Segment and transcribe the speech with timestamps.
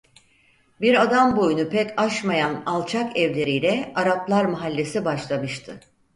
[0.81, 5.79] Bir adam boyunu pek aşmayan alçak evleriyle Araplar Mahallesi başlamıştı.